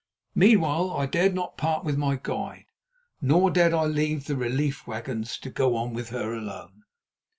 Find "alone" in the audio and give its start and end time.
6.33-6.85